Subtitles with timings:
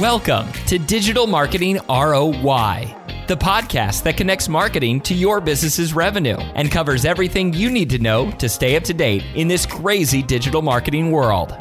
[0.00, 2.94] Welcome to Digital Marketing ROI,
[3.28, 7.98] the podcast that connects marketing to your business's revenue and covers everything you need to
[7.98, 11.56] know to stay up to date in this crazy digital marketing world.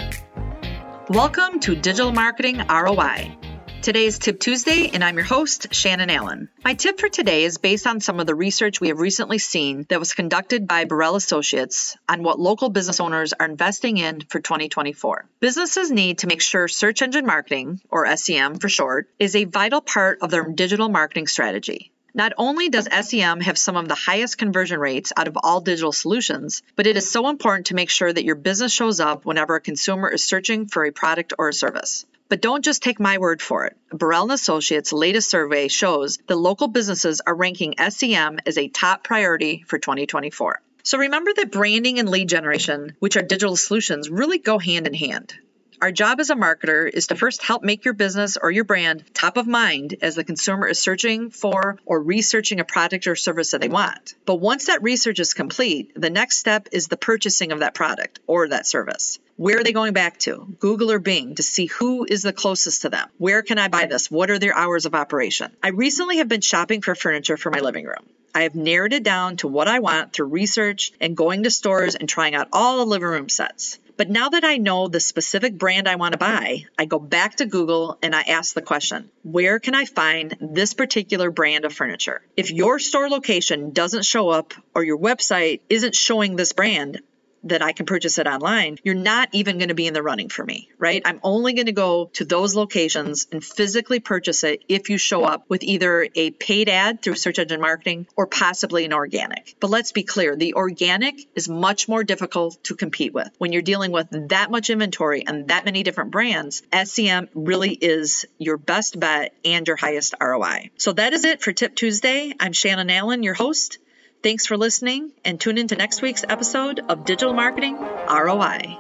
[1.07, 3.37] Welcome to Digital Marketing ROI.
[3.81, 6.49] Today is Tip Tuesday, and I'm your host, Shannon Allen.
[6.63, 9.85] My tip for today is based on some of the research we have recently seen
[9.89, 14.39] that was conducted by Borrell Associates on what local business owners are investing in for
[14.39, 15.27] 2024.
[15.39, 19.81] Businesses need to make sure search engine marketing, or SEM for short, is a vital
[19.81, 21.91] part of their digital marketing strategy.
[22.17, 25.91] Not only does SEM have some of the highest conversion rates out of all digital
[25.91, 29.55] solutions, but it is so important to make sure that your business shows up whenever
[29.55, 32.05] a consumer is searching for a product or a service.
[32.27, 33.77] But don't just take my word for it.
[33.91, 39.03] Borrell and Associates' latest survey shows that local businesses are ranking SEM as a top
[39.03, 40.61] priority for 2024.
[40.83, 44.93] So remember that branding and lead generation, which are digital solutions, really go hand in
[44.93, 45.33] hand.
[45.81, 49.03] Our job as a marketer is to first help make your business or your brand
[49.13, 53.51] top of mind as the consumer is searching for or researching a product or service
[53.51, 54.15] that they want.
[54.25, 58.19] But once that research is complete, the next step is the purchasing of that product
[58.25, 59.19] or that service.
[59.35, 60.55] Where are they going back to?
[60.59, 63.09] Google or Bing to see who is the closest to them.
[63.17, 64.09] Where can I buy this?
[64.09, 65.51] What are their hours of operation?
[65.61, 68.05] I recently have been shopping for furniture for my living room.
[68.33, 71.95] I have narrowed it down to what I want through research and going to stores
[71.95, 73.79] and trying out all the living room sets.
[73.97, 77.37] But now that I know the specific brand I want to buy, I go back
[77.37, 81.73] to Google and I ask the question where can I find this particular brand of
[81.73, 82.21] furniture?
[82.35, 87.01] If your store location doesn't show up or your website isn't showing this brand,
[87.45, 90.29] that I can purchase it online, you're not even going to be in the running
[90.29, 91.01] for me, right?
[91.05, 95.23] I'm only going to go to those locations and physically purchase it if you show
[95.23, 99.55] up with either a paid ad through search engine marketing or possibly an organic.
[99.59, 103.29] But let's be clear the organic is much more difficult to compete with.
[103.37, 108.25] When you're dealing with that much inventory and that many different brands, SEM really is
[108.37, 110.71] your best bet and your highest ROI.
[110.77, 112.33] So that is it for Tip Tuesday.
[112.39, 113.77] I'm Shannon Allen, your host.
[114.25, 117.77] Thanks for listening and tune in to next week's episode of Digital Marketing
[118.09, 118.79] ROI.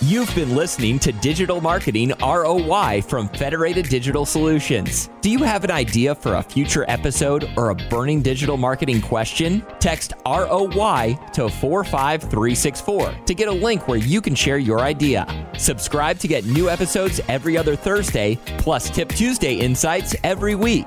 [0.00, 5.10] You've been listening to Digital Marketing ROI from Federated Digital Solutions.
[5.20, 9.64] Do you have an idea for a future episode or a burning digital marketing question?
[9.78, 15.24] Text ROI to 45364 to get a link where you can share your idea.
[15.56, 20.86] Subscribe to get new episodes every other Thursday, plus Tip Tuesday insights every week.